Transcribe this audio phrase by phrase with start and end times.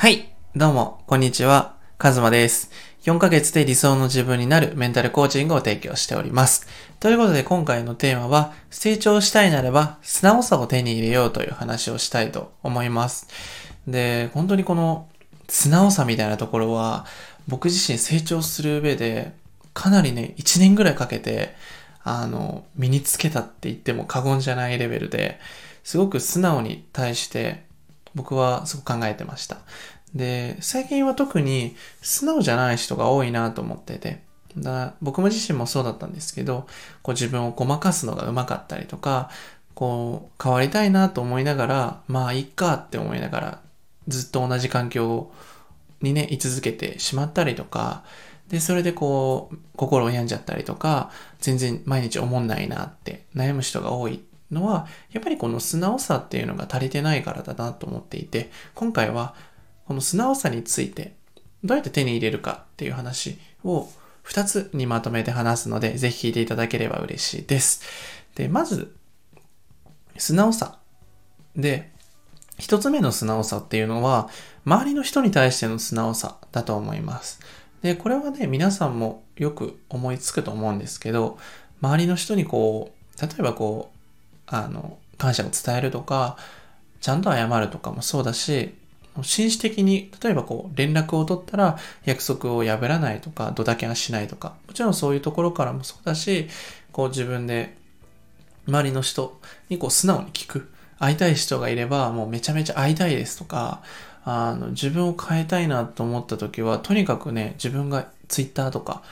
[0.00, 1.76] はい、どうも、こんにちは。
[1.98, 2.70] カズマです。
[3.02, 6.66] 4ヶ月で理想の自分になるメンタルコーチングを提供しております。
[7.00, 13.28] ということで今回のテーマは、成長したいならば素直さを手に入れようという話をしたいと思います。
[13.86, 15.06] で、本当にこの
[15.50, 17.04] 素直さみたいなところは、
[17.46, 19.34] 僕自身成長する上で、
[19.74, 21.54] かなりね、1年ぐらいかけて、
[22.04, 25.38] あの、身につけたって言っても過言じゃないレベルで、
[25.84, 27.68] すごく素直に対して
[28.14, 29.58] 僕はすごく考えてました。
[30.14, 34.22] で、最近は特に素直じゃない人が多いなと思ってて、
[34.56, 36.66] だ僕も自身もそうだったんですけど、
[37.02, 39.30] こう自分をごまかすのがうまかったりとか、
[39.74, 43.60] こう変わりたいなと思いながら、まあいっかって思いながら、
[44.08, 45.30] ずっと同じ環境
[46.02, 48.02] にね、居続けてしまったりとか、
[48.48, 59.34] で、それでこう、心を病んじゃったりとか、全然毎日思んないなって悩む人が多いのは、やっぱりこの素直さっていうのが足りてないからだなと思っていて、今回は
[59.86, 61.14] この素直さについて
[61.64, 63.88] どうやって手に入れるかっていう話を
[64.24, 67.82] 2つにまとめて話すので、ぜひ聞いていただければ嬉しいです。
[68.34, 68.94] で、まず、
[70.16, 70.78] 素直さ。
[71.56, 71.90] で、
[72.58, 74.28] 一つ目の素直さっていうのは、
[74.64, 77.40] 周りの人に対しての素直さだと思います。
[77.82, 81.38] で、これはね、皆さんもよく思いつくと思うんですけど、
[81.80, 83.99] 周りの人にこう、例えばこう、
[84.50, 86.36] あの、感謝を伝えるとか、
[87.00, 88.74] ちゃんと謝るとかもそうだし、
[89.22, 96.48] 紳士的に、例えばこう、連絡を取ったら約束を破らないとか、ドタキャンしないとか、もちろんそういうところからもそうだし、
[96.92, 97.76] こう自分で
[98.66, 100.70] 周りの人にこう素直に聞く。
[100.98, 103.82] 会いたい人がいれば、もうめちゃめちゃ会いたいですとか、
[104.22, 109.02] あの、自分を変えたいなと思った時は、とにかくね、自分がツイッターとか、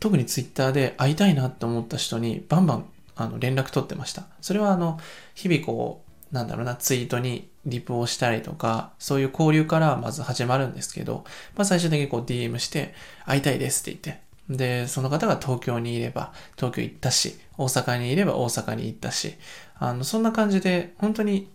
[0.00, 4.24] 特にツイッターで会いたいなと思った人にバンバンあの連絡取ってました。
[4.40, 5.00] それはあの、
[5.34, 11.24] 日々こう、なんだろうな、ツイートにリプをしたりとか、そういう交流からまず始まるんですけど、
[11.56, 12.94] まあ最終的にこう DM して、
[13.24, 19.34] 会いたいですって言って、で、その方が東京にいれば東京行ったし、大阪にいれば大阪に行ったし、
[19.78, 21.48] あの、そんな感じで本当に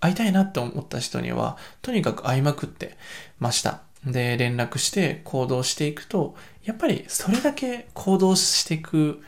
[0.00, 2.96] 会いたいなって思った人には、とにかく会いまくって
[3.38, 3.82] ました。
[4.04, 9.22] で、連絡して行動していくと、やっぱりそれだけ行動していく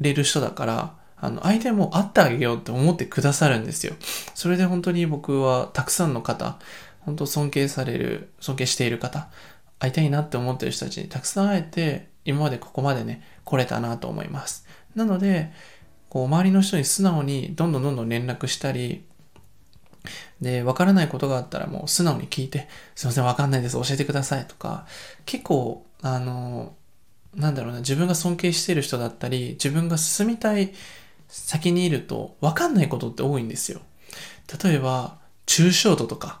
[0.00, 3.94] れる人だから、あの、相手も会ってあげようって思ってくださるんですよ。
[4.34, 6.58] それで本当に僕はたくさんの方、
[7.00, 9.28] 本当尊敬される、尊敬している方、
[9.78, 14.66] 会いたいなって思ってる人たちにたくさん会えて、今までここまでね、来れたなと思います。
[14.94, 15.52] なので、
[16.08, 19.04] こう、周りの人に素直にどんどんどんどん連絡したり、
[20.40, 24.86] で、わからないことがあったらもう素直に聞いて、すいません、わかんないです、教えてくださいとか、
[25.26, 26.74] 結構、あの、
[27.34, 30.72] なんだろうな、自分が尊敬してる人だったり、自分が進みたい
[31.28, 33.80] 先にいると、わかんないことって多いんですよ。
[34.62, 36.40] 例えば、抽象度とか。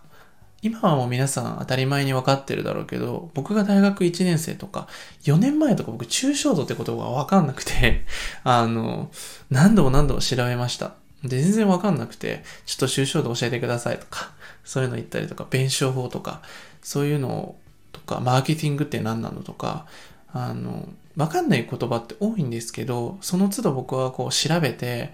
[0.62, 4.88] 今はもう皆さん当たり前に分かってるだろうけど、僕が大学1年生とか、
[5.22, 8.04] 4年前とか僕抽象度ってことが分かんなくて、
[8.44, 9.10] あの、
[9.48, 10.92] 何度も何度も調べました。
[11.24, 14.32] で、全然分かんなくて、ちょっと抽象度教えてくださいとか、
[14.64, 16.42] そういうの言ったりとか、弁証法とか、
[16.82, 17.56] そういうの
[17.92, 19.86] とか、マーケティングって何なのとか、
[20.32, 25.12] あの、わかんない言葉って多いんですけど、その都度僕はこう調べて、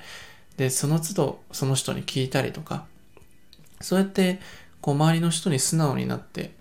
[0.56, 2.86] で、その都度その人に聞いたりとか、
[3.80, 4.40] そうやって
[4.80, 6.52] こう周りの人に素直になって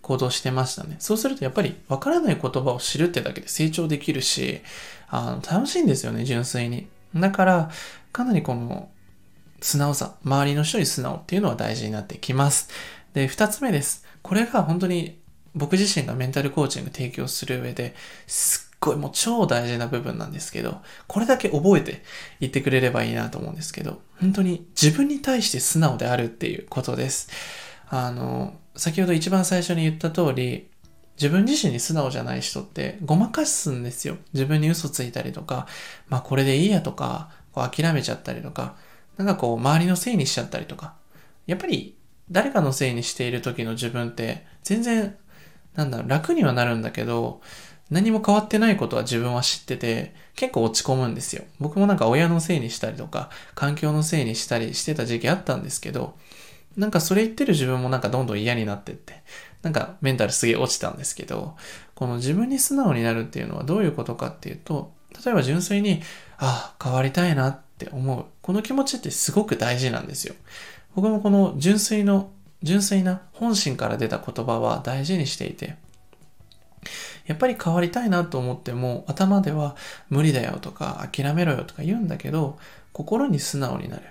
[0.00, 0.96] 行動してましたね。
[0.98, 4.60] そうするとやっぱりわからない言葉を知るってだけで成長できるし、
[5.08, 6.88] あの、楽しいんですよね、純粋に。
[7.14, 7.70] だから、
[8.12, 8.90] かなりこの
[9.60, 12.68] 素直さ、周りの人に素直っていうのは大事になってきます。
[13.14, 14.04] で、二つ目です。
[14.22, 15.18] これが本当に
[15.54, 17.94] 僕自身がメンタルコーチング提供する上で
[18.26, 22.02] すっごいもう超大事な部分なんですけど、これだけ覚えて
[22.40, 27.28] 言ってくれればいいなと思うんですけど、本当に自分に対して素直であるっていうことです。
[27.88, 30.68] あの、先ほど一番最初に言った通り、
[31.16, 34.16] 自分自身に素直じゃない人ってごまかすんですよ。
[34.32, 35.66] 自分に嘘ついたりとか、
[36.08, 38.76] まあこれでいいやとか、こう諦めちゃったりとか、
[39.18, 40.94] なんかこう周りのせいにしちゃったりとか。
[41.46, 41.96] やっぱり
[42.30, 45.16] 誰かのせいにしている時の自分って全然
[45.74, 47.40] なんだろ、楽にはなるんだけど、
[47.90, 51.44] 何も変わってないことは自分は知ってて、結構落ち込むんですよ。
[51.60, 56.16] 僕もなんか親のせいにしたりとか、環境のせいにしたりしてた時期あったんですけど、
[56.76, 59.22] なんかそれ言ってる自分もなんかどんどん嫌になってって、
[59.62, 61.56] なんかメンタルすげえ落ちたんですけど、
[61.94, 64.92] この自分に素直になるっていうのはどういうことかっていうと、
[65.24, 66.02] 例えば純粋に、
[66.38, 68.24] ああ、変わりたいなって思う。
[68.40, 70.34] この気持ちってすごく大事なんですよ。
[70.94, 72.30] 僕もこの純粋の
[72.62, 75.76] 純粋な本心から出た言葉は大事にしていて、
[77.26, 79.76] やっぱり変わりたいなと思っても頭では
[80.10, 82.58] 無理だよとか諦めろよとか言うんだけど、
[82.92, 84.02] 心に素直になる。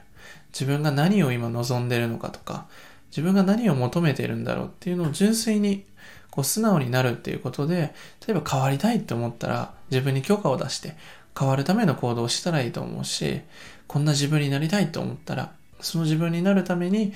[0.53, 2.67] 自分が何を今望んでるのかとか、
[3.09, 5.85] 自分が何を求めているんだろうっていうのを純粋に
[6.29, 7.93] こう素直になるっていうことで、
[8.25, 10.95] 例えば変わりたいって思ったら自分に許可を出して
[11.37, 13.41] 変わるための行動をしたらいいと思うし、
[13.87, 15.51] こんな自分になりたいと思ったら、
[15.81, 17.13] その自分になるために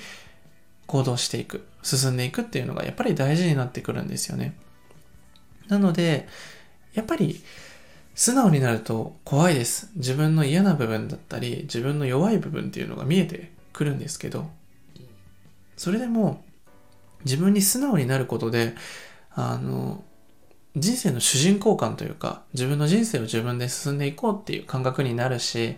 [0.86, 4.56] 行動していく、進んでいくっていうのがやっぱり大事になってくるんですよね。
[5.68, 6.28] なので、
[6.94, 7.42] やっぱり
[8.14, 9.90] 素直になると怖いです。
[9.96, 14.48] 自分の嫌な部分だったり、自分の弱い部分っていうのが見えてくるんですけど、
[15.76, 16.42] それでも
[17.24, 18.74] 自分に素直になることで、
[19.34, 20.02] あの、
[20.76, 25.76] 人生の主人公感というか、自分の人生を自分で進んでいこうっていう感覚になるし、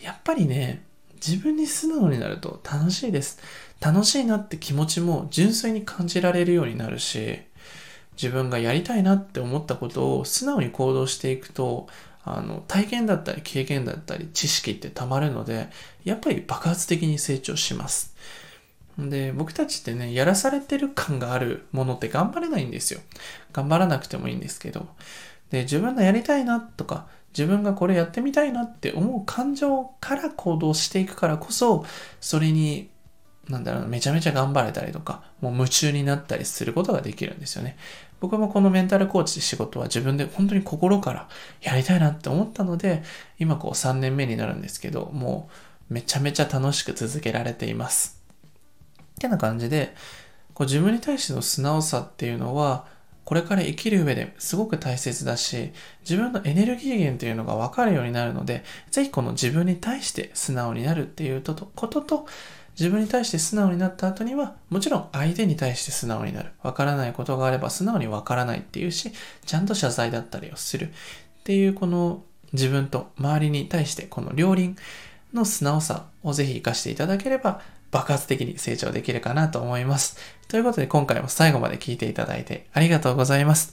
[0.00, 0.82] やっぱりね、
[1.24, 3.38] 自分に素直になると楽しいです。
[3.80, 7.40] 楽しいなって気持ちも純粋に感じられるようになるし、
[8.20, 11.86] 自分がやりたいなって思ったことを素直に行動していくと、
[12.24, 15.68] あの、体験だったり経験だったり知識ってたまるので、
[16.04, 18.14] やっぱり爆発的に成長します。
[18.98, 23.00] で、僕たちってね、やらされてる感があるものって頑張れないんですよ。
[23.52, 24.88] 頑張らなくてもいいんですけど。
[25.52, 27.06] で、自分がやりたいなとか、
[27.36, 31.84] 自分がこれやってみたいなって思う感情から行動していくからこそ、
[32.20, 32.90] それに、
[33.48, 37.76] なんだろうめちゃめちゃ頑張れたりとか、もう夢中になったりすることができるんですよね。
[38.20, 41.28] 僕もこのメンタルコーチ仕事は自分で本当に心から
[41.60, 43.02] やりたいなって思ったので、
[43.38, 45.50] 今こう3年目になるんですけど、も
[45.90, 48.22] うめちゃめちゃ楽しく続けられています。
[49.12, 49.94] ってな感じで、
[50.54, 52.86] こう自分に対しての素直さっていうのは、
[53.24, 62.26] これから生きる上ですごく大切だし、自分のエネルギー源というのが分かるようになるので、ぜひこの自分に対して素直になるっていうことと、
[62.78, 66.52] 自分に対して素直になった後には、もちろん相手に対して素直になる。
[66.62, 69.12] わからないことがあれば素直にわからないっていうし、
[69.44, 70.86] ちゃんと謝罪だったりをする。
[70.86, 72.22] っていうこの
[72.52, 74.76] 自分と周りに対してこの両輪
[75.32, 77.60] の素直さをぜひ活かしていただければ、
[77.92, 80.16] 爆発的に成長できるかなと思います。
[80.48, 83.72] ということで今回も最後まで聞いていただいてありがとうございます。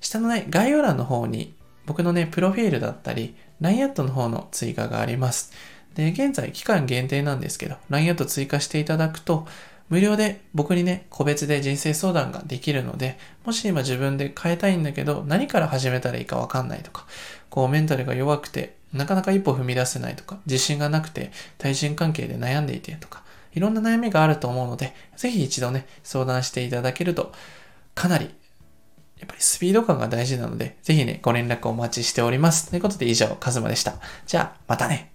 [0.00, 1.52] 下のね、概要欄の方に
[1.86, 5.52] 僕のね、プロフィールだったり、LINE アットの方の追加があります。
[5.94, 9.46] で、現在期間限定なんですけど、LINE アット追加していただくと、
[9.88, 17.06] 無料で僕にね、個別で人生相談ができるので、もし今自分で変えたいんだけど、何から始めたらいいかわかんないとか、
[17.48, 27.32] こうメンタルが弱くて、なかなか一歩踏み出せないとか、自信がなくて、対人関係で悩んでいてとか、いろんな悩みがあると思うので、ぜひ一度ね、相談していただけると、
[27.94, 28.26] かなり、
[29.18, 32.70] やっぱりスピード感が大事なので、ぜひね、ご連絡お待ちしております。
[32.70, 33.94] ということで以上、カズマでした。
[34.26, 35.12] じゃあ、またね。